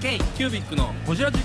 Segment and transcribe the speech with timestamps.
[0.00, 1.40] K キュービックのホジラジ。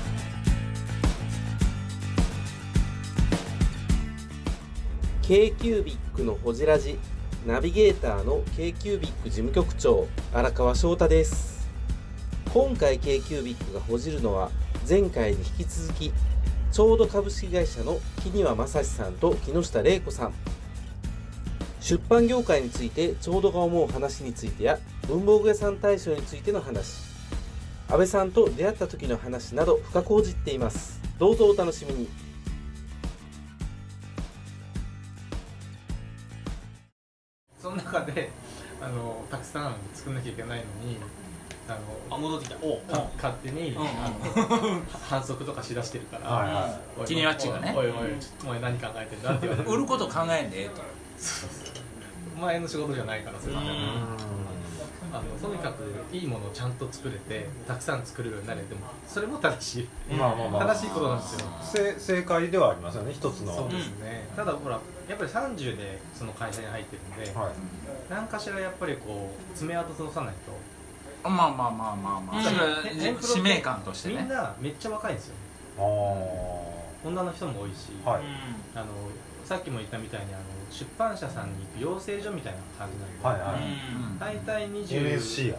[5.23, 7.00] K q u b i c のほじラジ。
[7.47, 11.68] ナビゲーターの k q u b i c 事務局長荒川翔太です。
[12.54, 14.52] 今回 k q u b i c がほじるのは
[14.88, 16.11] 前回に引き続き
[16.71, 20.33] ちょうど株式会社の木庭正史さんと木下玲子さん。
[21.79, 27.13] 出版業界についてちょうどが思う話についてや文房具屋さん大賞についての話。
[27.93, 31.00] 安倍さんと出会った時の話など深く報じっています。
[31.20, 32.09] どうぞお楽しみに。
[37.61, 38.31] その中で
[38.81, 40.97] あのたくさん作んなきゃいけないのに
[41.67, 41.77] あの
[42.09, 42.57] あ戻ってきた。
[42.66, 47.75] おか勝手に、んあの 反則とかしだしてるから、はいはおい気になっちがね。
[47.77, 49.69] おいおいちょっとお前何考えてんだって言われて。
[49.69, 50.81] 売ること考えんでええと。
[52.35, 53.63] お前の仕事じゃないからそれって
[55.13, 60.14] あのとにかくいいものをちゃんと作れてたくさん作れるようになれてもそれも正しい。
[60.16, 60.66] まあまあまあ。
[60.73, 61.47] 正しいことなんですよ。
[61.61, 63.53] せ正解ではありますよね一つの。
[63.55, 67.52] そうですね、ただほらやっぱり30でその会社に入ってるんで、はい。
[68.09, 71.30] 何かしらやっぱりこう爪痕残さないと。
[71.30, 73.22] まあまあまあまあまあ、うん。
[73.22, 75.36] 使命感としてみんねなめっちゃ若いんですよ。
[75.77, 78.23] ああ女の人も多いし、はい。
[78.73, 78.86] あの
[79.45, 83.61] さっきも言ったみたいにあの出版社さんに行く養成所みたいな感じなんで、はいはい。
[83.93, 84.19] うん。
[84.19, 85.55] 大体20 NSC や。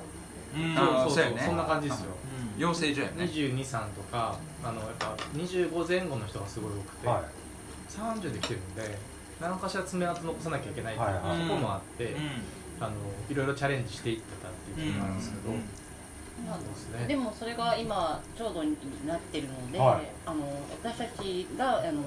[0.56, 0.74] うん。
[0.74, 2.10] そうそうそうそんな感じですよ。
[2.58, 3.24] 養成所やね。
[3.24, 7.24] 223とかあのやっぱ25前後の人がすごい多くて、は
[7.88, 8.98] 30で来てるんで
[9.40, 12.20] 何かしら爪痕残さなきゃいけないっていうはいはいところもあって、うん。
[12.80, 12.92] あの
[13.30, 15.58] いろいろチャレンジしていってたっていうところなんですけど、うん。
[15.58, 15.64] そう
[16.74, 17.06] ですね。
[17.06, 20.10] でもそれが今ちょうどになってるので、はい。
[20.26, 20.42] あの
[20.82, 22.02] 私たちがあの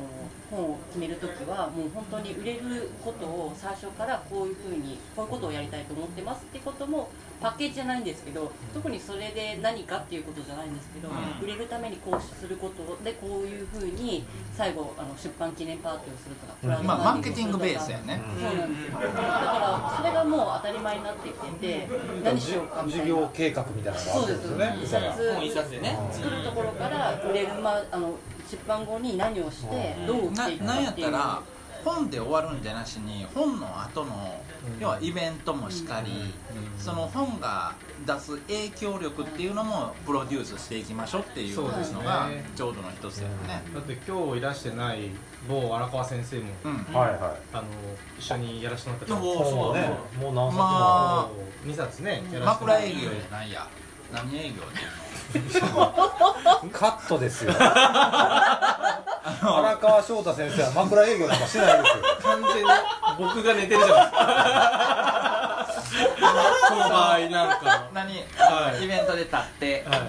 [0.50, 7.10] 本を決めるときはもう本当に売れることを最初からこういうふうにこういうことをやりたいと思ってますってことも
[7.42, 11.44] パッケージじゃないんですけど特にそれで何かっていうことじゃないんですけど、うん。
[11.44, 14.26] 売れるためにこうすることでこういうふうに
[14.56, 16.70] 最後あの出版記念パーティーをするとか、うん。
[16.70, 18.22] クラウドまあマーファンディングケティングベースやね。
[18.40, 19.00] そうなんですよ。
[19.00, 21.88] だからそれがもう当たり前になってきてて
[22.24, 23.06] 何しようかみたいな。
[23.06, 25.46] 事業計画みたいなのがあそうでするんですよね。
[25.46, 25.98] 一冊でね。
[26.12, 28.16] 作るところから売れる、まあ、あの
[28.50, 30.08] 出版後に何をしてうん。
[30.08, 31.42] どう売っていくかななんやっていうったら
[31.88, 34.44] 本で終わるんじゃなしに本の後の
[34.80, 36.34] 要はイベントもしかり、
[36.78, 37.74] その本が
[38.06, 43.64] 出す影響力っていうのもプロデュースしていきましょうっていうのがちょうどの一つだよね。
[43.74, 45.12] だって今日いらしてない
[45.48, 46.46] 某荒川先生も、
[46.94, 47.18] あ
[47.54, 47.64] の
[48.20, 49.16] 一緒にやらせてもらった。
[49.16, 49.90] おい本をね。
[50.20, 51.30] もう何冊も、まあ
[51.66, 53.68] 2冊ね枕営業じゃないや。
[54.14, 57.52] 何営業っていうカットですよ
[59.42, 62.04] 荒川翔太先生は枕営業なんかしないですよ。
[62.24, 62.70] 完全に
[63.18, 64.18] 僕が寝てるじゃないですか。
[66.70, 67.92] この場合なんかの。
[67.94, 68.84] 何、はい。
[68.86, 70.00] イベントで立ってはい。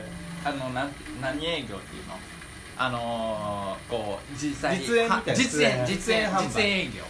[0.44, 2.18] あのなん何営業っていうの？
[2.76, 6.44] あのー、こう実際実演実演実演実演販売。
[6.44, 7.04] 実演営業。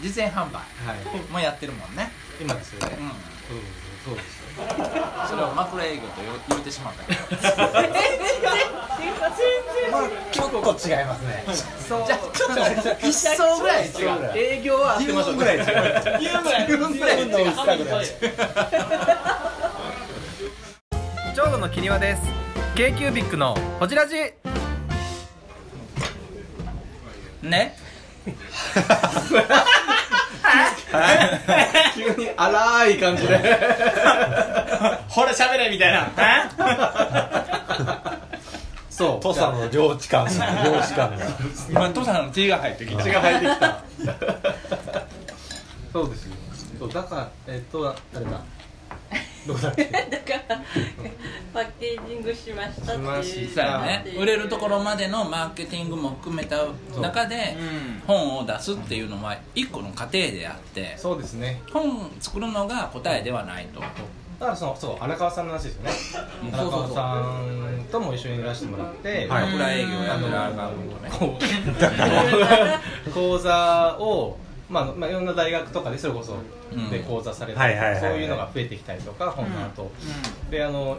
[0.00, 1.30] 実演販売はい。
[1.30, 2.10] もやってるもんね、
[2.40, 2.96] 今ですよね。
[2.98, 4.38] うん、そうですそうです。
[4.38, 4.39] よ
[5.28, 6.08] それを枕営業と
[6.48, 7.18] 言うてしまったけど。
[10.30, 11.44] ちょっと違いますね。
[11.88, 12.06] そう。
[12.06, 12.54] じゃあちょっ
[13.00, 14.32] と一層ぐらい違う。
[14.36, 15.64] 営業は合ってましょうぐらい違う
[16.20, 18.06] 言うぐらい自分ぐらい違う自分の薄さぐらい
[21.34, 22.22] ちょうどのキニワです。
[22.74, 24.14] k q b i c のこちらじ
[27.42, 27.76] ね
[31.94, 33.36] 急に荒い感じで。
[35.08, 36.08] ほら喋れみたいな。
[38.90, 39.20] そう。
[39.20, 40.24] 土佐の領地感
[40.64, 41.26] 領地感が。
[41.70, 43.02] 今土佐の血が入ってきた。
[43.02, 43.78] 血が入ってきた。
[45.92, 46.34] そうですよ。
[46.78, 48.40] そうだからえっと誰だ？
[49.46, 50.62] どこだっけ だから
[51.52, 53.24] パッケージングしましたっていう。
[53.24, 54.04] しそうやね。
[54.18, 56.56] 売れるところまでのマーケティングも含めた
[57.00, 58.02] 中でうん。
[58.06, 61.60] 本を出すっていうのは一個の過程であってそうですね。
[61.72, 63.80] 本作るのが答えではないと。
[63.80, 63.86] だ
[64.46, 65.76] からそのそう荒川さんの話です
[66.14, 66.28] よね。
[66.44, 66.54] うん。
[66.54, 71.10] 荒川さんとも一緒にいらしてもらって、はい枕営業やってるアルバムとね。
[73.12, 74.38] 講座を、
[74.70, 76.34] まあまあ、いろんな大学とかでそれこそ
[76.72, 76.90] うん。
[76.90, 78.00] で講座されはいはいはいはい。
[78.00, 79.90] たりそういうのが増えてきたりとか本の後、
[80.50, 80.98] であの、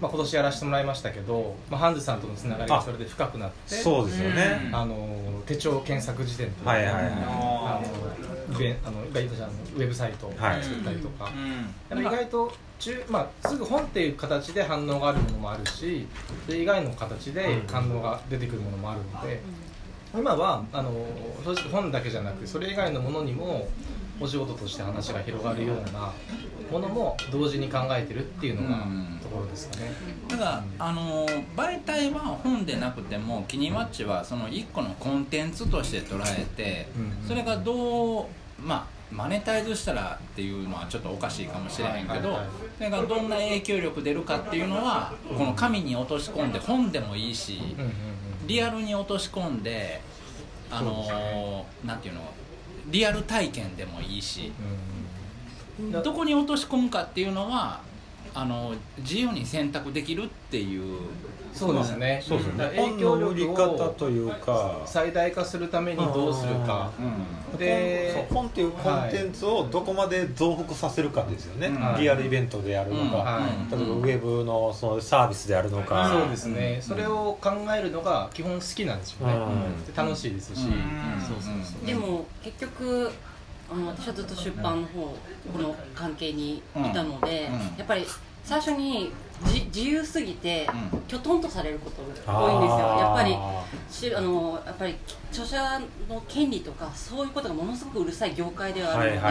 [0.00, 4.70] まあ、今年やらせてもらいましたけど、まあ、ハンズさんとのつながりがそれで深くなってそうですよね。
[4.72, 7.04] あの手帳検索辞典とか、はいはいはい。
[7.04, 7.80] あ
[8.50, 10.62] のイベンあのウェブサイトをはい。
[10.62, 11.30] 作ったりとか、
[11.90, 12.02] うん。
[12.02, 16.06] やっぱ意外と中、まあ、すぐ本っていう形で反応があるものもあるし
[16.46, 19.40] それ以外の形で反応が出てくるものもあるので、
[20.14, 20.90] 今はあの
[21.44, 23.68] 正直本だけじゃなくそれ以外のものにも
[24.20, 26.12] お仕事として話が広がるような
[26.70, 29.18] ものも同時に考えてるっていうのがうん。
[29.20, 29.92] ところですかね。
[30.28, 31.26] だから、あの
[31.56, 37.28] 媒体は本でなくてもキニマッチはその一個のコンテンツとして捉えて、うん。
[37.28, 38.26] それがどう
[38.60, 42.38] まあマネタイズしたらっていうのはちょっとおかしいかもしれへんけど、
[42.78, 47.92] それがどんな影響力出るかっていうのはこの紙に落とし込んで本でもいいし、うんうんうん
[48.50, 50.00] リアルに落とし込んで
[50.72, 52.22] あのなんていうの
[52.86, 54.52] リアル体験でもいいし、
[55.78, 55.92] うん。
[55.92, 57.80] どこに落とし込むかっていうのは
[58.34, 60.98] あの自由に選択できるっていう。
[61.52, 62.22] そうですね。
[62.24, 62.58] そうですね。
[62.58, 64.82] だから本の売り方というか。
[64.86, 66.90] 最大化するためにどうするか。
[67.58, 72.02] でそう本っていうコンテンツをどこまで増幅させるかですよね、はい。
[72.02, 73.76] リアルイベントでやるのか、はい。
[73.76, 79.84] 例えばウェブのそのサービスでやるのか、そうですね、それを考えるのが基本好きなんですよね、うん。
[79.84, 81.20] で楽しいですし、うん。
[81.20, 81.86] そうそうそう。
[81.86, 83.10] でも結局
[83.70, 85.16] あの私はずっと出版の方
[85.52, 86.62] この関係にい
[86.92, 87.44] たので、
[87.78, 88.04] やっぱり
[88.44, 89.12] 最初に
[89.46, 91.00] じ自由すぎて、うん。
[91.10, 92.78] きょとんとされることが多いんですよ。
[92.78, 94.94] やっぱりあしあのやっぱり
[95.30, 99.26] 著者の権利とかそういうことがものすごくうるさい業界ではあるので、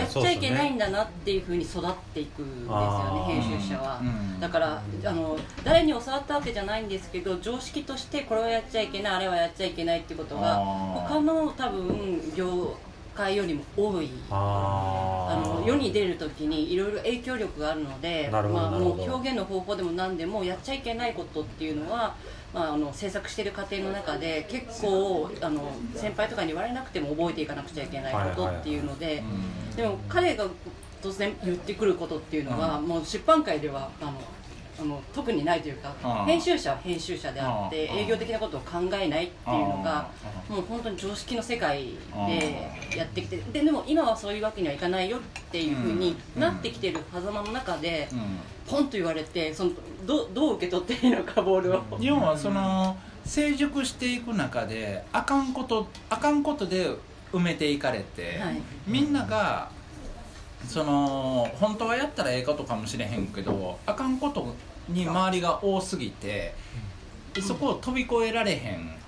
[0.00, 4.38] やっちゃいけないんだなっていうふうに育っていくんですよね編集者は、うん。
[4.38, 12.76] だからあの誰に教わったわけじゃないんですけど常識としてこれはやっちゃいけないあれはやっちゃいけないってことが他の多分業
[13.14, 14.10] 界よりも多い。
[14.30, 22.16] ああの世に出る時にいろいろ影響力があるのでまあ、もう表現の方法でも何でもやっちゃいけないことっていうのは、
[22.52, 29.22] まあ、あの制作している過程の中で結構あの先輩とかに言われなくても覚えていかなくちゃいけないことっていうので、
[29.76, 30.46] でも彼が
[31.02, 34.14] 突然言ってくることっていうのは、もう出版界ではあの
[34.80, 40.08] あの特にないというか、うん編集者は編集者であって、うん営業的なことを考えないっていうのが、
[40.48, 41.94] もう本当に常識の世界
[42.26, 48.08] でやってきてででも今はそういうわけにはいかないよっていうふうになってきてる狭間の中で、
[48.68, 49.70] ポンと言われてその
[50.06, 51.82] どどう受け取っていいのかボールを。
[52.00, 56.90] 要はその成熟していく中であかんことあかんことで
[57.32, 58.60] 埋めていかれて、はい。
[58.86, 59.70] みんなが
[60.68, 64.54] その本当はやったらええことかもしれへんけどあかんこと
[64.88, 66.54] に周りが多すぎて、
[67.40, 69.00] そこを飛び越えられへん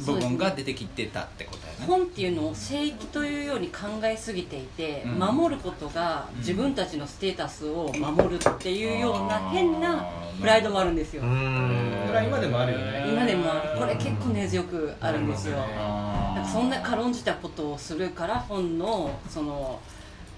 [0.00, 1.86] 部分が出てきてたってことやね。
[1.86, 5.18] 本っていうのを正義というように考えすぎていて、うん。
[5.18, 10.04] 守ることが自分たちのステータスを守るっていうような変な
[10.40, 11.22] プライドもあるんですよ。
[11.22, 13.04] れは今でもあるよね。
[13.08, 13.78] 今でもある。
[13.78, 15.56] これ結構根強くあるんですよ。
[15.58, 19.80] あーなんかそんな軽んじたことをするから本のその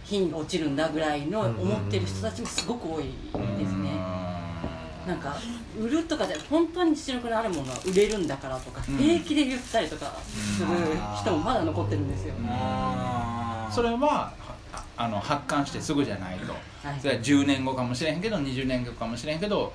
[0.09, 3.91] 品が落ちるんだぐらいの思ってる人たちもすごく多いですね。
[5.07, 5.37] なんか
[5.79, 8.97] 売るとかじゃ本当に実力のあるものは売れるんだからとかうん。
[8.97, 10.69] 平気で言ったりとかする
[11.21, 12.35] 人もまだ残ってるんですよ。
[13.71, 14.33] それはは
[14.97, 17.01] あの発刊してすぐじゃないと、はい。
[17.01, 19.73] それは10年後かもしれへんけど20年後かもしれへんけど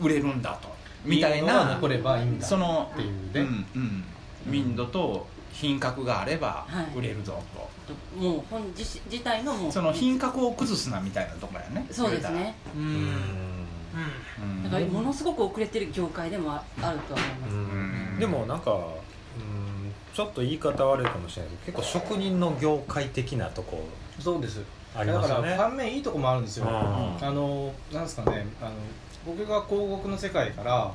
[0.00, 0.68] 売れるんだと。
[1.04, 3.40] みたいないいものが残ればいいんだそのっていうね。
[3.40, 4.04] うんうん、
[4.46, 5.26] 民度と
[5.58, 6.98] 品格があればはい。
[6.98, 7.42] 売れるぞ
[7.86, 9.72] と、もう本自自体のもう。
[9.72, 12.54] その品格を崩すなみたいなところやねそうですね。
[12.74, 12.82] うん。
[12.82, 13.66] うん。
[14.42, 14.62] うん。
[14.64, 17.52] だからものすごく遅れてる業界でもああるとは思います、
[18.16, 18.18] ん。
[18.18, 21.52] でもなんかうんちょっと言い方悪いかもしれない。
[21.64, 23.88] けど結構職人の業界的なとこ。
[24.20, 24.62] そうです。
[24.94, 25.50] ありますよね。
[25.50, 26.72] だから反面いいとこもあるんですよ、うん。
[26.72, 28.46] あのなんですかね。
[28.60, 28.72] あの
[29.26, 30.92] 僕が広告の世界から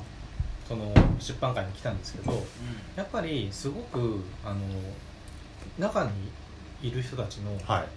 [0.68, 2.44] その出版界に来たんですけど
[2.96, 4.60] やっぱりすごくあの
[5.78, 6.10] 中に
[6.82, 7.88] いる人たちのはい。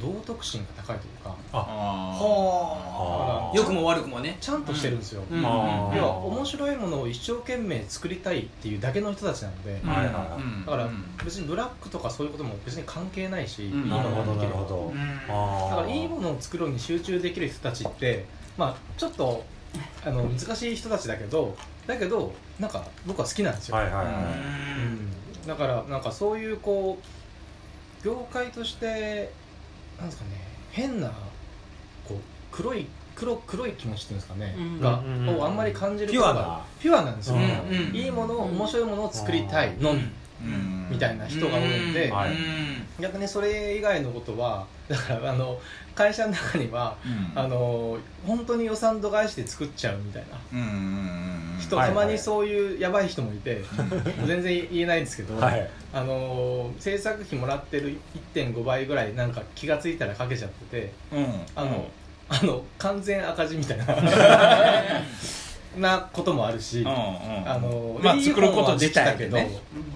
[0.00, 3.54] 道徳心が高いというかはあ。
[3.54, 4.38] 良くも悪くもね。
[4.40, 5.42] ちゃんとしてるんですよ、うん。
[5.42, 10.64] 要は面白いものを一生懸命作りたいっていうだけの人たちなので、うん。
[10.64, 11.04] だからうん。
[11.22, 13.66] 別にブラックとかそういうことも別に関係ないし、ん。
[13.66, 14.76] いいものができるほど。
[14.76, 15.20] うん。
[15.28, 15.70] あー。
[15.70, 18.24] だからいいものを作るのに集中できる人たちって
[18.56, 19.44] まあちょっと
[20.04, 21.56] あの難しい人たちだけど
[21.86, 24.06] だけどなんか僕は好きなんですよ、はいはいはい。
[24.06, 24.08] う
[25.44, 25.46] ん。
[25.46, 29.32] だからなんかそういうこう業界として
[29.98, 30.30] なんですかね
[30.70, 31.08] 変な
[32.06, 32.18] こう
[32.52, 34.80] 黒い黒黒い気持ちっていうんですかね、うん。
[34.80, 35.38] が、うんうんうん。
[35.40, 36.60] をあんまり感じるピュアな。
[36.78, 40.00] ピュアなんですよ、うんうんいいものを面白いものを作りたいのみ、
[40.42, 40.88] うん。
[40.90, 42.14] みたいな人が多いので、うん。
[42.14, 42.30] はい
[43.00, 45.60] 逆にそれ以外のことは だからあの
[45.94, 47.38] 会社の中にはうん。
[47.38, 50.38] あの本当に予算度外視で作っちゃうみたいな。
[50.52, 50.70] うんうんう
[51.54, 51.96] ん人、はいはい。
[51.96, 53.62] たまにそういうやばい人もいて、
[54.26, 55.68] 全然言えないんですけど、はい。
[55.92, 57.98] あの制作費もらってる
[58.34, 61.26] 1.5倍ぐらいなんか気がついたらかけちゃっててうん。
[61.56, 61.88] あの、
[62.28, 63.86] あの完全赤字みたいな
[65.76, 66.94] なこともあるし、うんうん
[67.48, 69.50] あのまあいい作ることで自きたけど、ね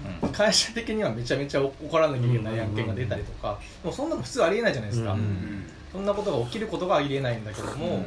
[0.07, 8.03] うん会社的にはめちゃめちゃ怒らなきゃいけない案件が出たりとか、でもそんなの普通ありえないじゃないですか、うんそんなことが起きることがありえないんだけども、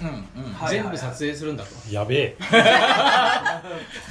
[0.69, 1.69] 全部撮影するんだと。
[1.89, 2.37] やべえ。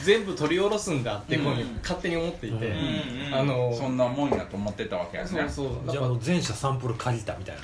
[0.02, 3.34] 全部取り下ろすんだってこう勝手に思っていて、うん。
[3.34, 5.28] あのそんなもんやと思ってたわけやね。
[5.28, 7.62] そうそうだじゃあ全社サンプル借りたみたいな。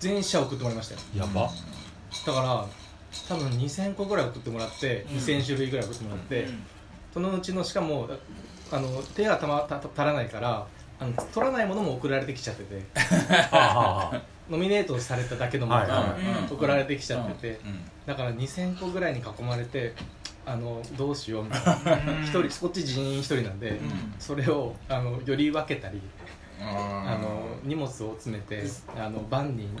[0.00, 1.00] 全社送ってもらいましたよ。
[1.14, 1.42] やば、
[2.26, 2.66] だから
[3.28, 5.16] 多分2000個ぐらい送ってもらって、うん。
[5.18, 6.48] 2000種類ぐらい送ってもらって、
[7.12, 8.08] そのうちのしかも
[8.70, 10.66] あの手がたまた足らないから
[10.98, 12.82] あの取らないものも送られてきちゃってて。
[14.50, 16.16] ノミネートされただけのものが
[16.50, 17.80] 送られてきちゃってて、うん。
[18.06, 19.94] だから2000個ぐらいに囲まれて
[20.44, 22.12] あのどうしようみたいな。
[22.12, 22.22] うん。
[22.22, 23.80] 一人こっち人員一人なんで、ん。
[24.18, 26.02] それをあのより分けたり
[26.64, 28.62] ああの荷物を詰めて
[28.96, 29.68] あのバンに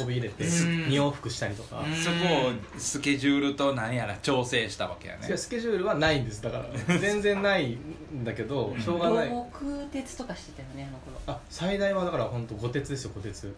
[0.00, 0.50] 運び入れてうん。
[0.50, 1.94] 2往復したりとか、うん。
[1.94, 2.16] そこ
[2.48, 5.26] をスケジュールと何やら調整したわけやね。
[5.26, 6.66] いやスケジュールはないんですだから。
[6.98, 9.28] 全然ないんだけどしょうがない。
[9.28, 11.20] 空鉄とかしてたよねあの頃。
[11.26, 13.54] あ最大はだから本当五鉄ですよ五鉄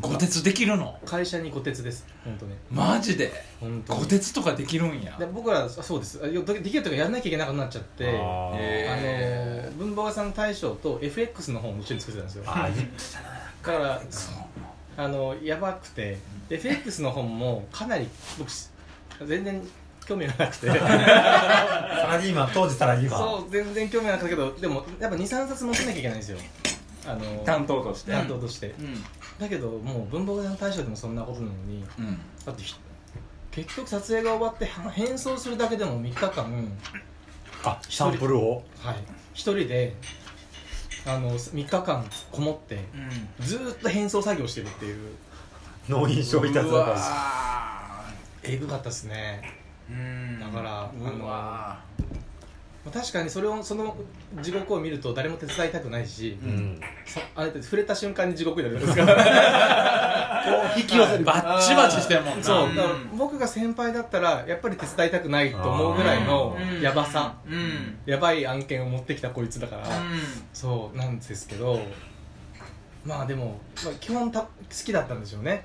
[0.00, 0.98] 五鉄できるの？
[1.04, 2.06] 会社に五鉄です。
[2.24, 3.32] 本当ねマジで？
[3.60, 4.00] 本当に。
[4.00, 5.16] 五鉄とかできるんや。
[5.18, 6.20] で僕らそうです。
[6.22, 8.08] あよできるとかやらなきゃいけなくなっちゃって。
[8.08, 12.44] ああの文房具屋さん大賞と FX の本も一緒に作ってたんですよ。
[12.46, 12.88] あー言っ
[13.62, 14.02] だから
[14.96, 16.18] あのやばくて。
[16.50, 18.06] FX の本もかなり
[18.38, 18.50] 僕
[19.26, 19.62] 全然
[20.06, 20.66] 興味がなくて。
[20.66, 23.20] サラリーマン当時サラリーマン。
[23.20, 24.52] そう全然興味なかったけど。
[24.54, 26.38] でもやっぱ23冊持ってなきゃいけないんですよ。
[27.06, 28.12] あの担当として。
[28.12, 29.04] 担当として、うん
[29.38, 32.20] だけどもう文房具屋の大賞でもそんなことなのにうん。
[32.44, 32.74] だってひ
[33.50, 36.72] 結局撮影が終わっては変装するだけでも3日間
[37.64, 38.62] あサンプルを？
[38.78, 38.96] はい。
[39.32, 39.94] 一人で
[41.06, 42.84] あの3日間こもって
[43.40, 43.46] うん。
[43.46, 45.12] ずーっと変装作業してるっていう。
[45.86, 46.96] 脳印象いたずら
[48.42, 49.42] えぐかったですね。
[49.90, 50.40] うん。
[50.40, 52.03] だから、あの
[52.92, 53.96] 確かにそれをその
[54.42, 56.80] 地獄を見ると誰も手伝いたくないし、うん。
[57.06, 60.44] そあれって触れた瞬間に地獄になるんですから。
[60.44, 61.24] こう引き寄せる。
[61.24, 62.44] バッチバチしてんもんな。
[62.44, 62.74] そう。
[62.74, 66.80] だから僕が先輩だったらやっぱり手伝いたくないと思うぐらいのうん。
[66.82, 67.34] やばさ。
[67.48, 67.98] うん。
[68.04, 69.90] やばい案件を持ってきたこいつだから、う
[70.52, 71.80] そうなんですけど。
[73.04, 74.48] まあでも、まあ、基本た好
[74.84, 75.64] きだったんでしょうね。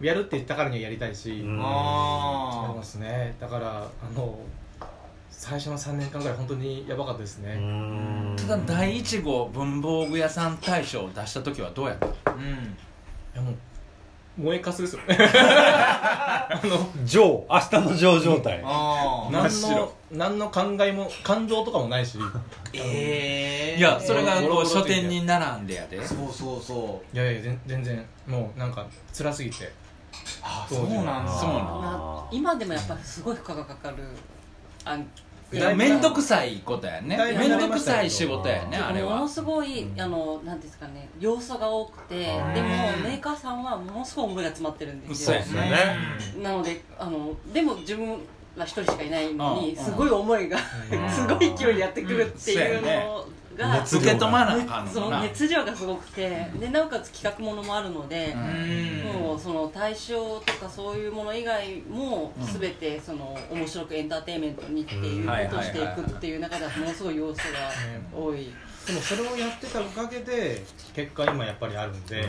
[0.00, 3.36] やるって言ったからにはやりたいし、うんありあますね。
[3.38, 4.38] だからあの
[5.42, 8.36] 最初の3年間ぐらい本当にやばかったですうね、ん。
[8.36, 12.06] ただ第一号文房具屋さん大賞を出した時はどうやった？
[12.30, 12.42] あうん。
[12.42, 12.46] い
[13.34, 13.54] やもう
[14.42, 15.02] 燃えかすですよ。
[15.08, 18.60] ね あの上明日の上状態。
[18.62, 22.18] ああ何の何の考えも感情とかもないし。
[22.74, 26.06] ええいやそれがこう書店に並んでやで。
[26.06, 27.16] そうそうそう。
[27.16, 29.72] いやいや全全然もうなんか辛すぎて。
[30.42, 31.32] あそうなんだ。
[31.32, 33.96] そうなんまあ今でもやっぱすごい負荷がかかる
[34.84, 35.06] 案いや
[35.52, 37.16] 面倒くさいことやね。
[37.16, 39.16] 面倒くさい仕事やねあれは。
[39.16, 42.68] ものすごい、あのなんですかね要素が多くてでも
[43.02, 45.40] メーカーさんはものすごい思いが詰まってるんですよ。
[45.42, 45.98] そうやね。
[46.42, 48.18] なのであのでも自分
[48.56, 50.58] は一人しかいないのにうんすごい思いが
[51.10, 53.26] すごい勢いでやってくるっていうの
[53.68, 59.20] が、受け止まなあかんそののな熱量がすごくてでなおかつ企画ものもあるので、うん。
[59.22, 62.60] もうその対象とかそういうもの以外もうん。
[62.60, 67.70] 全てその面白くエンターテインメントにっていうことをしていくっていう中ではものすごい要素が
[68.14, 68.52] 多い。
[68.86, 70.64] でもそれをやってたおかげで
[70.94, 72.28] 結果今やっぱりあるんで、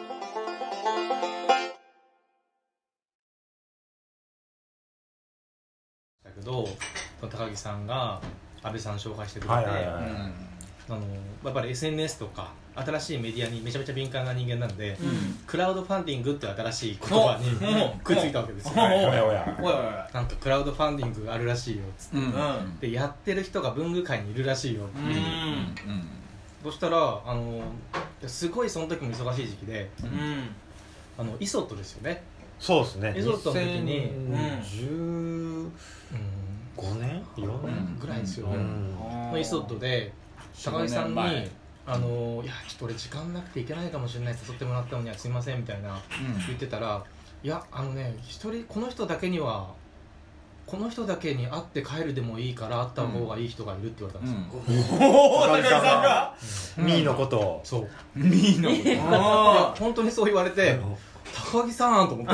[6.41, 6.67] けど
[7.21, 8.19] 高木さんが
[8.63, 9.85] 安倍さん紹介してくれて、はいはいはい。
[10.89, 10.99] あの
[11.45, 15.39] やっぱり SNS とか新しいメディアにめちゃめちゃ敏感な人間なので、うん。
[15.45, 17.49] クラウドファンディングっていう新しい言葉に
[17.83, 26.07] お食いついたわけですよ、おおおやおやなんかクラウドファンディングがあるらしいよっつって、うんうんでやってる人が文具界にいるらしいよっていう、うん
[26.63, 27.59] そしたらあの
[28.27, 30.49] すごいその時も忙しい時期でうん
[31.17, 32.21] あのイソットですよね、
[32.61, 33.13] そうですね。
[33.17, 34.11] エゾットの時に。
[34.61, 35.71] 2015
[36.99, 38.95] 年？4年ぐらいですよ、うん。
[39.31, 40.13] のイソットで
[40.63, 41.49] 高木さんに四年前
[41.87, 45.99] 「あのいやちょっと俺時間なくていけないかもしれない誘ってもらったのにはすいません」みたいな
[46.47, 47.03] 言ってたら
[47.43, 49.73] 「いやあのね一人この人だけには
[50.71, 54.31] この人だけに会って帰るでもいいから会った方がいい人がいる」って言われたん
[54.65, 56.33] ですよ、高木さんが。
[56.77, 57.59] ミーのことを。
[57.65, 57.89] そう。
[58.15, 59.03] ミーのいや
[59.77, 60.79] 本当にそう言われて
[61.51, 62.33] 高木さんと思って。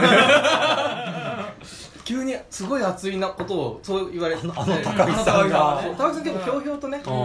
[2.05, 4.41] 急にすごい熱いなことをそう言われて。
[4.43, 5.81] あの高木さんが。
[5.97, 7.21] 高木さん結構ひょうひょうとねしてるじ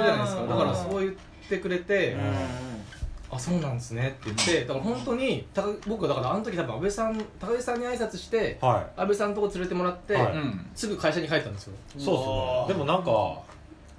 [0.00, 0.42] ゃないですか。
[0.46, 1.12] だからそう言っ
[1.48, 2.16] てくれて
[3.34, 4.16] あそうなんですね。
[4.20, 10.32] って言ってだから本当に高僕だからあの時多分安倍さん高木さんに挨拶しては安倍さんのとこ連れてもらって、はい。
[10.34, 10.66] うん。
[10.74, 11.74] すぐ会社に帰ったんですよ。
[11.98, 12.84] いそうですね。
[12.84, 13.10] でもなんか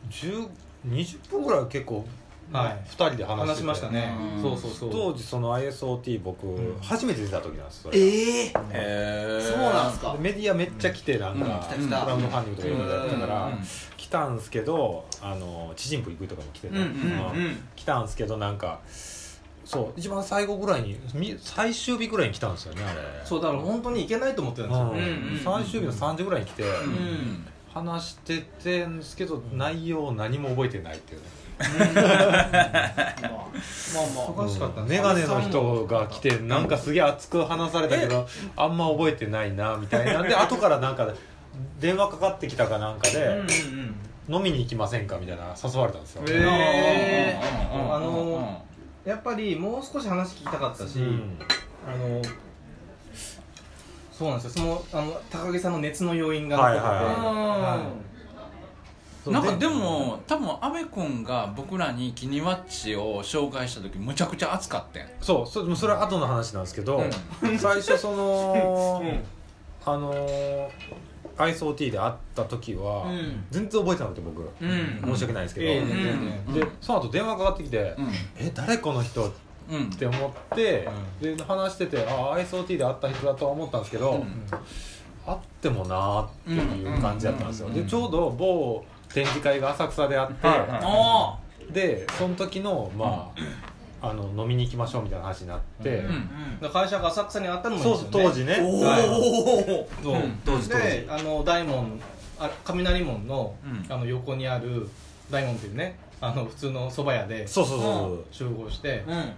[0.10, 0.48] 10
[0.88, 2.06] 20分ぐらい結構
[2.52, 2.80] はい。
[2.88, 3.28] 2人で話してて。
[3.50, 4.16] 話しましたね。
[4.36, 4.42] うん。
[4.42, 4.92] そうそうそう。
[4.92, 6.78] 当時その ISOT 僕ん。
[6.80, 10.14] 初めて出た時なんですそれええへそうなんすか。
[10.14, 11.42] でメディアめっちゃ来てなんうん。
[11.42, 12.02] か来た来た。
[12.02, 13.60] クラウドファンディングとかいろいろやってたからうん
[13.98, 17.68] 来たんすけどあの知人部行くとかも来てたうんうんうん。
[17.76, 18.80] 来たんすけどなんか
[19.66, 20.00] そう。
[20.00, 23.02] 一番最後ぐらいにみ最終日ぐらいに来たんですよねあれ。
[23.26, 24.98] そうだから本当に行けないと思ってたんですよ、うん。
[24.98, 27.48] うん最終日の3時ぐらいに来てうん。
[27.74, 31.28] 話しててんですけど内容何も覚えてないっていうね。
[31.58, 31.70] まあ
[34.14, 34.82] まあ忙しかった。
[34.82, 40.22] メガネの人が来てなんかすげえ熱く話されたけどあんま覚えてないなみたいな。
[40.22, 41.14] んで後からなんか
[41.80, 43.54] 電話かかってきたかなんかうんうんで
[44.28, 44.36] うん。
[44.38, 45.18] 飲みに行きませんか？
[45.18, 46.24] みたいな誘われたんですよ。
[46.28, 47.40] え
[47.74, 48.64] うんうんあの
[49.06, 51.38] やっぱりもう少し話聞きたかったし、うん。
[51.88, 52.22] あの
[54.12, 54.84] そうなんですよ。
[54.90, 57.12] そのあの高木さんの熱の要因が残ってて、はいはい
[57.78, 57.92] は
[59.28, 59.32] い。
[59.32, 65.08] なんかでも多分阿部君が僕らにキニワッチを紹介した時むちゃくちゃ熱かったん。
[65.22, 69.04] そうそれそれは後の話なんですけど、う最初その、
[69.86, 70.70] あのー
[71.38, 73.44] ISOT で会った時は、うん。
[73.52, 75.14] 全然覚えてなくて僕、うん。
[75.14, 78.10] 申し訳ないですけど、でその後電話かかってきて「うん。
[78.38, 79.32] え誰この人?」っ
[79.70, 79.90] うん。
[79.90, 80.88] て思って、
[81.20, 84.22] で話しててああ ISOT で会った人だとは思ったんですけど、うん。
[85.26, 87.74] 会ってもなーっていう感じだったんですよ、うん。
[87.74, 93.40] でちょうど某展示会が浅草であって、でその時のまあ、
[94.10, 96.30] あの飲みに行きましょうみたいな話になって、うん
[96.62, 98.30] だから会社が浅草にあったのもいいそうですよね。
[98.30, 98.60] 当時ね。
[98.62, 99.10] おはい。
[99.10, 100.40] おそううん。
[100.46, 100.84] 当時当時。
[100.84, 102.00] であの大門
[102.40, 103.94] あ雷門の,、うん。
[103.94, 104.88] あの横にある
[105.30, 109.34] 大門っていうねあの普通の蕎麦屋でそうそうそう集合して、うん。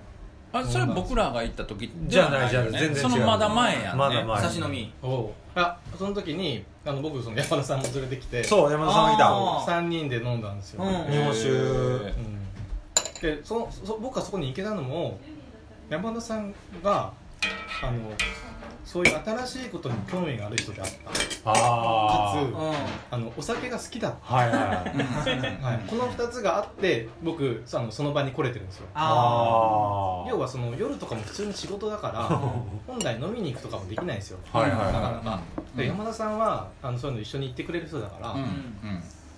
[0.53, 2.71] あそれ僕らが行った時じゃないじゃない。
[2.71, 3.09] 全然違う。
[3.11, 3.91] そのまだ前やんね。
[3.95, 4.41] まだ前。
[4.41, 4.91] 差し飲み。
[5.01, 9.27] おあその時にあの僕その山田さんも連れてきてそう山田さんがいた。
[9.29, 9.65] あー。
[9.65, 11.11] 3人で飲んだんですよ、うん。
[11.11, 11.49] 日本酒。
[11.49, 12.46] うん
[13.21, 15.19] でそそ僕がそこに行けたのも
[15.89, 16.53] 山田さん
[16.83, 17.13] が
[17.83, 18.11] あの
[18.83, 21.51] そういう新しいことに興味がある人であった。
[21.51, 22.55] あかーつ
[23.11, 28.87] あのお酒が好きだった、はいはいはい、 この2つがあって僕あのその場に来れてるんですよ。
[28.95, 32.23] 要はその夜とかも普通に仕事だから
[32.87, 34.39] 本来飲みに行くとかもできないんですよ。
[34.51, 34.93] はいはいはい。
[34.93, 35.39] なかなか、
[35.73, 35.77] うん。
[35.77, 38.39] で山田さんはあのそういうの一緒に行ってくれる人だから、うん。
[38.39, 38.47] うん。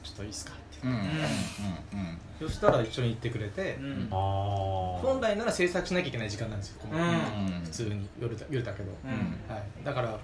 [0.03, 0.87] ちょっといいっすかって。
[0.87, 0.91] うん。
[0.91, 0.97] うん。
[0.97, 4.07] うんそしたら一緒に行ってくれて、うん。
[4.09, 7.61] 本来なら制作しなきゃいけない時間なんですよ、うん。
[7.65, 9.53] 普通に夜だ夜だけど、うん。
[9.53, 10.17] はい、だから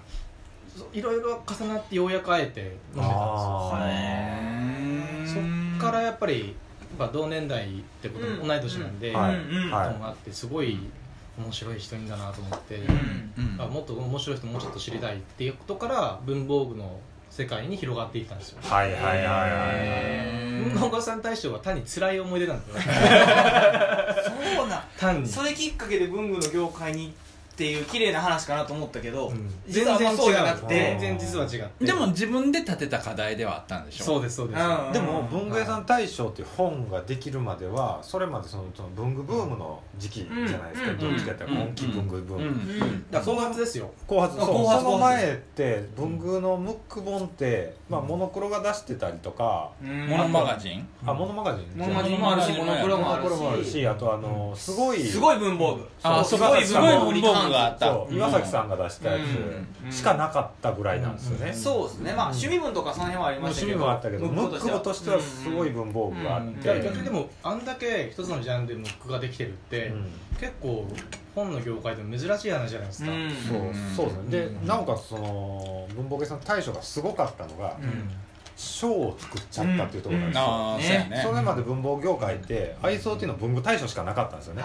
[0.74, 3.02] そいろいろ重なってようやく会えて飲んでたんで
[5.26, 5.42] すよ。
[5.42, 6.56] あそっからやっぱり、
[6.98, 9.36] まあ、同年代ってことも同い年なんで、ーはい。
[9.36, 10.78] うんはいこともあってすごい
[11.38, 13.56] 面白い人いんだなと思って、うん。
[13.58, 16.98] あもっと面白い人もうちょっと知りたいっていうことから文房具の
[17.30, 18.58] 世界に広がっていったんですよ。
[18.62, 19.72] はいはいはいは
[20.32, 22.82] い文房具屋さん大賞は単に辛い思い出なんですよ。
[24.56, 25.28] そうな単に。
[25.28, 27.25] それきっかけで文具の業界にっ
[27.56, 29.50] ていう綺麗な話かなと思ったけど、うん。
[29.66, 30.74] 実はあんまそうじゃなくて。
[30.74, 31.86] 全然実は違って。
[31.86, 34.04] でも自分で立てた課題ではあったんでしょ？
[34.04, 43.10] そうですそうです、うんでも文具屋さん大賞っていう本ができるまではそれまでそのその文具ブームの時期じゃないですか、うんどっちかやったら今期文具ブーム、うんうん。
[43.10, 43.90] だから後発ですよ。
[44.06, 44.36] 後発。
[44.36, 44.46] そう。
[44.46, 50.06] 後発その前って文具のムック本って、まあ、モノクロが出してたりとか、うん。
[50.08, 50.86] モノマガジン？
[51.06, 51.78] あモノマガジン。
[51.78, 55.88] モノマガジンもあるしモノクロもあるしあるしあとあのすごいすごい文房具。
[56.02, 59.22] あすごいすごい文房具があったそう岩崎さんが出したやうん。
[59.90, 62.12] つしかなかったぐらいなんですよね、そうですね。
[62.12, 63.78] まあ趣味文とかその辺はありましたけど。
[63.78, 70.12] 趣味もあったけどムック部としてはすごい文房具があって、いや逆にでもあんだけ一つのジャンルでムックができてるって、うん。
[70.38, 70.86] 結構
[71.34, 73.30] 本の業界でも珍しい話じゃないですか、うん。
[73.30, 74.30] そうそうですね。
[74.30, 77.78] でなおかつその文房具屋さん大賞がすごかったのが
[78.56, 81.22] 賞を作っちゃったっていうところなんですよ、ああそうやね。
[81.22, 84.62] それまで文房具業界って愛想っていうのは文具大賞しかなかったんですよね、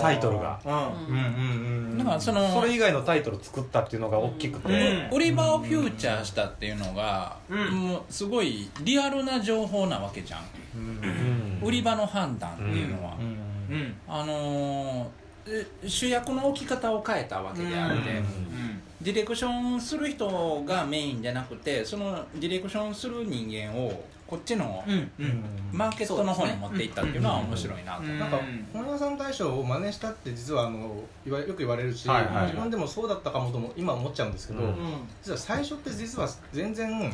[0.00, 0.60] タイトルが。
[0.64, 0.72] うん。
[0.72, 5.16] うんうんうんだからそのそれ以外のタイトル作ったっていうのが大きくて、うん。
[5.16, 7.70] 売り場をフューチャーしたっていうのが、うん。
[7.70, 10.40] もうすごいリアルな情報なわけじゃん、
[10.76, 15.08] うん売り場の判断っていうのは、うんうんあのー
[15.50, 25.10] え主役の置き方を変えたわけであって、うんディレクションする人がメインじゃなくてそのディレクションする人間をこっちのうん。
[25.18, 25.44] うん。
[25.72, 28.18] マーケットの方に持っていったっていうのは面白いなと、うん。
[28.18, 28.38] なんか
[28.74, 32.34] 本屋さん大賞を真似したって実はあのよく言われるし、はいはい。
[32.34, 34.74] はい自分でもそうだったかもとも今思っちゃうんですけど、うん。
[35.22, 37.10] 実は最初って実は全然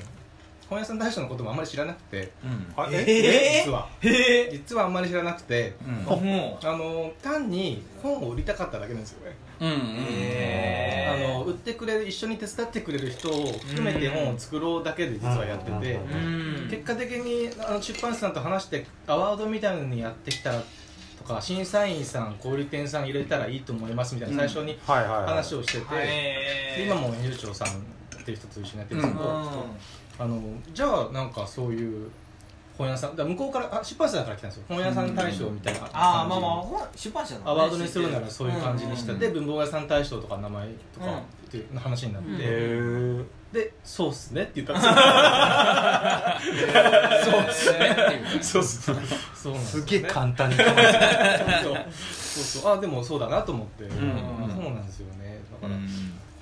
[0.69, 2.33] 本屋さん大賞のこともあんまり知らなくて。
[2.43, 2.73] うん。
[2.77, 3.05] あえ？
[3.07, 3.61] え？
[3.61, 3.63] え？
[3.67, 3.89] 実は。
[4.01, 4.51] へえ？
[4.51, 5.77] 実はあんまり知らなくて。
[5.87, 6.05] うん。
[6.05, 9.77] もあの単に本を売りたかっただけなんですよねうんうん。
[9.79, 15.99] へあの売ってくれる一緒に手伝ってくれる人を含めて本を作ろうだけで実はやってて、う
[16.67, 16.69] ん。
[16.71, 20.63] 結果的にあの出版社さんと話してアワードみたいなのにやってきたら
[21.19, 29.35] とか審査員さん小売店さん入れたらいいと思いますみたいな最初に話をしてて、今も編集長さんっていう人と一緒にやってるんですけど、うん。
[30.17, 30.41] あの
[30.73, 32.09] じゃあなんかそういう
[32.77, 33.17] 本屋さん。
[33.17, 34.65] だ向こうからあ出版社だから来たんですよ。
[34.69, 35.95] 本屋さん大賞みたいな感じ。
[35.95, 39.19] ああまあまあほら出版社のねアワードにするならそういう感じにした、うん。
[39.19, 41.19] で文房具屋さん大賞とか名前とかうん。
[41.19, 42.83] っていう話になって、う
[43.21, 43.27] ん。
[43.53, 44.93] で「そうっすね」って言ったんですよ。
[47.33, 48.01] そうですねって
[48.37, 48.99] いうそうっすね。
[49.35, 52.77] そうなんですすげえ簡単にそうそうそうそう。
[52.77, 53.91] あでもそうだなと思って、ん。
[53.91, 55.41] そうなんですよね。
[55.63, 55.79] だから、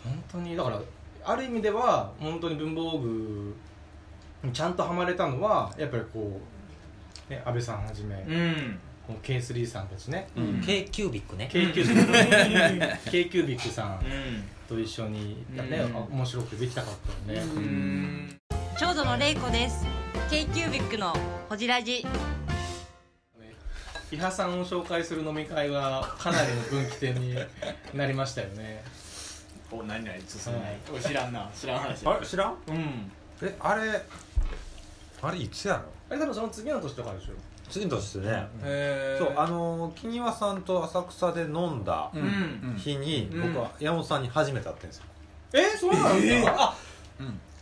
[0.03, 0.81] 本当にだから
[1.25, 3.55] ある意味では本当に文房具に
[4.53, 6.41] ちゃんとはまれたのはやっぱりこ
[7.29, 8.79] う、ね、安倍さんはじめ、うん。
[9.07, 10.63] この K3 さんたちね、うん。
[10.65, 11.49] K キュービックね。
[11.51, 15.97] K キュービック k キュービックさんうんと一緒にね、うん。
[15.97, 16.95] あ面白くできたかっ
[17.27, 18.41] たよね、うん。
[18.79, 19.85] 長女のれいこです。
[20.31, 21.15] K キュービックの
[21.49, 22.07] ほじラジ
[24.11, 27.35] 伊波さんを紹介する飲み会はかなりの分岐点に
[27.95, 28.85] なりましたよね。
[29.73, 31.51] お何々進めないお知らんな。
[31.55, 32.07] 知らん話。
[32.07, 32.57] あれ知らん？
[32.69, 33.13] うん。
[33.43, 34.03] えあれ
[35.23, 35.83] あれいつやろ？
[36.11, 37.33] あれ多分その次の年とかでしょ。
[37.71, 38.47] 次の年でね。
[38.65, 42.21] へそうあの木庭さんと浅草で飲んだうん。
[42.23, 42.25] う
[42.75, 42.77] ん。
[42.77, 43.53] 日にうん。
[43.55, 45.05] 僕は山本さんに初めて会ってんですよ。
[45.55, 46.75] えそうなんですか、あ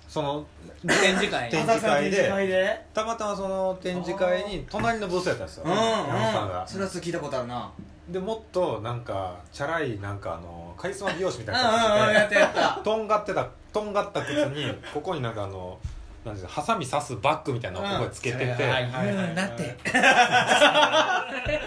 [0.09, 0.45] その
[0.87, 1.51] 展示会。
[1.51, 2.11] 展示会で。
[2.11, 2.87] 展示会で？
[2.95, 5.65] たまたまその展示会に隣のブースやったんですよ。
[5.67, 5.71] うん。
[5.71, 6.63] 山本さんが。
[6.63, 7.71] うんそれは聞いたことあるな。
[8.09, 12.71] でもっとなんかチャラいなんかあのカリスマ美容師みたいうんなうんうんやったやっ感た。
[12.71, 15.79] じでとんがってたとんがった靴にここになんかあの
[16.25, 19.75] なんていうのハサミ刺すバッグみたいなのをここにつけてて、言うなって。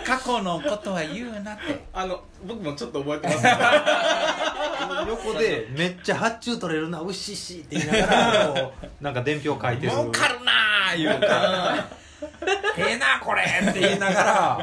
[0.05, 1.83] 過去のことは言うなって。
[1.91, 3.47] あの僕もちょっと覚えてます
[5.09, 9.91] 横でめっちゃ発注取れるなうっしっしって言いながらこうなんか伝票書いてる。
[9.91, 11.87] 儲かるなー言うか
[12.77, 14.59] ええなこれって言いながら、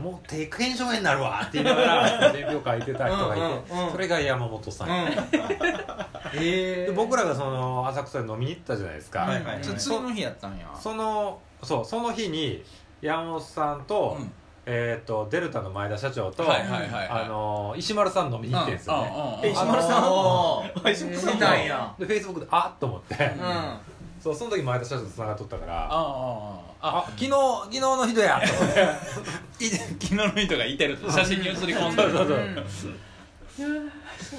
[0.00, 1.40] もう手腱鞘炎になるわ。
[1.48, 3.92] って言いながら伝票書いてた人がいて、うんうんうん。
[3.92, 4.88] それが山本さん、
[6.34, 10.66] えで僕らがその浅草で飲みに行ったじゃないですか、はいはいの日やったんや。
[10.78, 12.64] そのそうその日に
[13.00, 14.32] 山本さんと,、うん。
[14.70, 17.08] えー、とデルタの前田社長と、はいはいはいはい。
[17.08, 20.88] あの石丸さん飲みに行ってんですよね、うんうんうんえ石丸さん？
[20.88, 25.84] ん石丸さん見たんやでフェイスブックであっと思って、うんそうその時前田社長とつながっとったから。
[25.84, 28.40] あああああ昨日昨日の人や。
[28.44, 28.74] と思っ
[29.58, 32.12] てい昨日の人がいてる写真に写り込んでる。
[32.12, 32.40] そうそうう。
[32.42, 33.88] ん。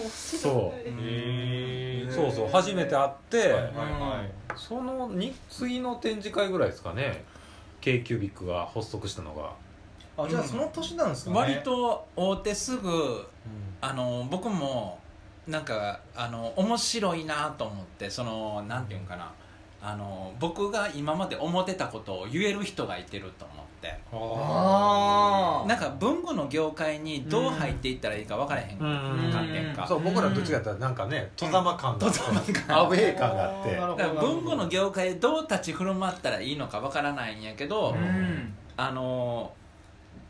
[0.10, 0.80] そう。
[0.88, 2.12] へー。
[2.12, 4.32] そうそう初めて会って、はいはいはい。
[4.56, 7.24] そのに次の展示会ぐらいですかね。
[7.82, 9.54] K キュービックが発足したのが。
[10.22, 11.38] あじゃあその年なんですかね。
[11.38, 13.26] 割と会うてすぐ
[13.80, 15.00] あの僕も
[15.48, 19.32] なんかあの面白いなと思ってそのなんていうんかな
[19.82, 23.70] あの僕が今まで思ってたことを言える人がいてると思って。
[24.12, 29.32] あなんか文具の業界にどう入っていったらいいか分からへんうん。
[29.32, 32.20] 観点かそう僕らどっちかやったらなんかね戸様感があって
[32.68, 33.80] アウェー感があって。
[34.20, 38.54] 文具の業界でどう立ち振る舞ったらいいのか分からないんやけど、うん。
[38.76, 39.54] あの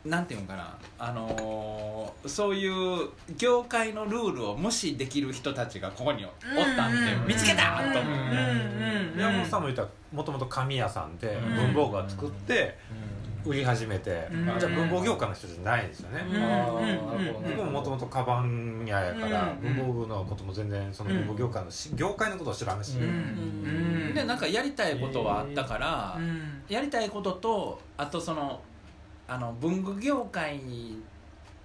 [0.04, 0.76] なんていうんかな。
[0.98, 6.32] あのそういう業界のルールを無視できる人たちがここにおっ
[6.76, 9.20] たんで、うん見つけたと思って、うんうん。
[9.20, 12.78] 山本さんも言ったらもともと紙屋さんでうん文房具が作って
[13.44, 16.20] 売り始めて、うんじゃあ文房業界の人じゃないんですよね、
[17.42, 23.06] 僕ももともとカバン屋やから、うん文房具のことも全然その文房業界のし、業界のことを知らんし、うんう
[24.10, 24.14] ん。
[24.14, 26.62] でなんかやりたいことはあったから、うん。
[26.68, 28.60] やりたいこととあとその
[29.30, 30.58] あの文具業界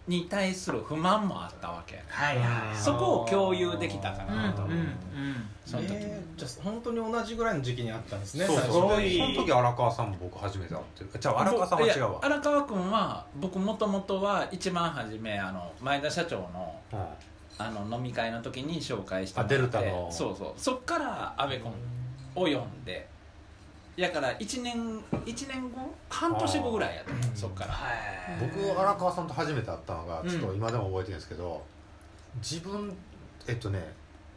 [0.08, 2.00] に対する不満もあったわけ。
[2.08, 2.78] はいはい。
[2.78, 4.62] そこを共有できたかうんなと。
[4.62, 4.86] 思う、うん。
[5.66, 5.90] その時。
[5.94, 8.58] に、えーじゃあ本当に同じぐらいの時期にあったんですねそう。
[8.58, 11.10] そうねその時荒川さんも僕初めて会ってる。
[11.20, 12.20] じゃあ荒川さんは違うわ。
[12.22, 17.00] 荒川君は僕もともとは一番初めあの前田社長のうん
[17.58, 19.56] あの飲み会の時に紹介してもらって。
[19.56, 20.12] あデルタの。
[20.12, 20.54] そうそう。
[20.56, 21.72] そっから阿部君
[22.36, 23.08] を呼んで
[23.96, 25.94] やから1年一年後？
[26.10, 27.74] 半年後ぐらいやったのそっから。
[28.40, 30.30] 僕荒川さんと初めて会ったのがうん。
[30.30, 31.62] ちょっと今でも覚えてるんですけど、
[32.38, 32.94] 自分
[33.48, 33.94] えっとね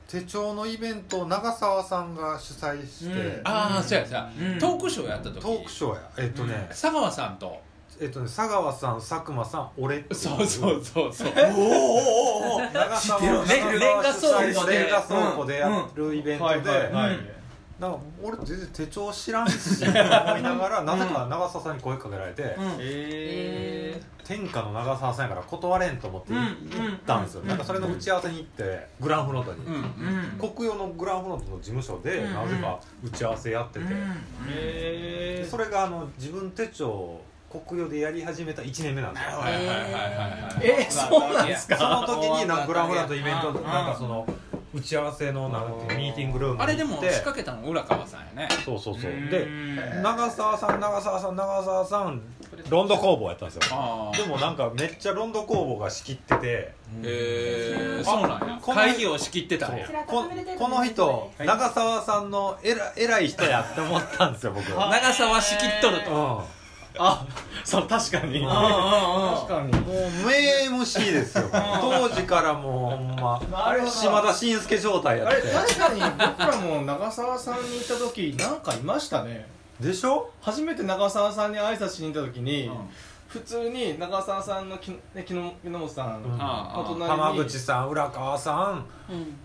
[0.07, 3.43] 手帳のイベントを長澤さんが主催して、うん。
[3.45, 4.59] ああそうやそうや、うん。
[4.59, 5.41] トークショーやった時。
[5.41, 6.11] トークショーや。
[6.19, 7.61] えっとね、佐川さんと。
[8.01, 11.33] えっとね佐川さん佐久間さん俺っていそうそうそうそう。
[11.53, 14.55] おおおお長澤知ってるレンガ倉庫で。
[14.55, 17.38] 主催のレンガ倉庫でやるイベントで、はいはいはい
[17.81, 19.93] なんか俺全然手帳知らんしと 思
[20.39, 22.77] いながらなぜか長澤さんに声かけられて、うん。
[22.81, 29.75] え天下の長澤さんやから断れんと思って行ったんですよ、なんかそれの打ち合わせに行ってグランフロントに、うん。
[29.75, 32.35] うん国用のグランフロントの事務所でうん。
[32.35, 33.87] なぜか打ち合わせやってて、
[34.49, 37.21] えでそれがあの自分手帳
[37.67, 39.39] 国用でやり始めた1年目なんですよ。
[39.39, 39.91] はいはいはいはいはい
[40.63, 41.77] えそうなんですか？
[41.79, 43.55] その時になんかグランフロントイベントうん。
[43.65, 44.27] なんかその
[44.75, 46.73] 打ち合わせのなんてミーティングルームに行って。
[46.73, 48.49] あれでも仕掛けたの浦川さんやね。
[48.65, 49.11] そうそうそう。
[49.11, 49.31] うん。
[49.31, 49.47] で
[50.03, 52.21] 長澤さん長澤さん長澤さん
[52.69, 53.63] ロンド工房やったんですよ。
[53.73, 56.47] あでもなんかめっちゃロンド工房が仕切ってて。
[56.47, 56.75] へ
[58.01, 58.59] えそうなんや。
[58.61, 59.89] この会議を仕切ってたんや。
[60.07, 60.25] こ
[60.59, 64.71] この人長澤さんのえら偉い人やって思ったんですよ僕。
[64.71, 66.58] うん長澤仕切っとると
[66.99, 67.25] あ
[67.65, 68.41] そう確かに。
[68.41, 69.35] うんうんうん。
[69.35, 69.73] 確かに。
[69.81, 71.49] もう名 MC ですよ。
[71.81, 73.41] 当時からもうほんま。
[73.51, 79.47] なるほど島田紳介状態やあれって確かに僕らも長澤さんに行った時なんかいましたね。
[79.81, 80.31] でしょ？
[80.43, 82.91] 初めて長澤さんに挨拶しに行った時に、うん。
[83.29, 86.41] 普通に長澤さんの木本さん、うん。
[86.41, 87.19] ああお隣に。
[87.21, 88.85] 浜口さん浦川さん。
[89.11, 89.39] うん。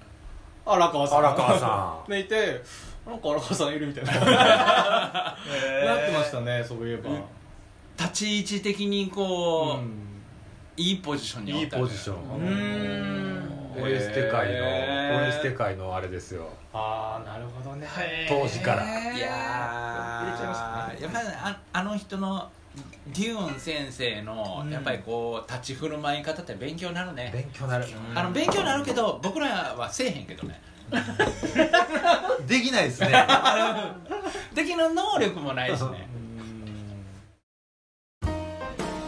[0.66, 1.18] 荒川さん。
[1.20, 2.10] 荒川さん。
[2.10, 2.64] でいて
[3.06, 4.14] なんか荒川さんいるみたいな。
[4.16, 5.36] な
[5.98, 7.10] ってましたねそういえば、
[7.98, 10.04] 立ち位置的にこう、うん。
[10.76, 12.16] いいポジションにおいいポジション。
[12.16, 13.54] うん。
[13.80, 15.24] ポイ捨て界のへー。
[15.24, 16.50] ポイ捨て界のあれですよ。
[16.74, 17.88] ああなるほどね。
[18.28, 18.84] 当時から。
[18.84, 20.26] いやー。
[20.26, 21.02] 入れちゃいましたね。
[21.02, 22.50] やっぱりああの人の
[23.08, 27.30] デューン先生のやっぱりこう立ち振る舞い方って勉強になるね。
[27.32, 27.86] 勉強になる。
[28.16, 30.60] あの勉強になるけど僕らはせえへんけどね。
[32.48, 33.10] できないですね。
[34.54, 36.08] できる能力もないしね